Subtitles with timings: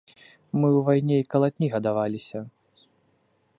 [0.61, 2.39] Мы ў вайне і калатні гадаваліся.